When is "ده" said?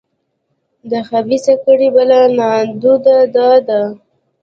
3.67-3.81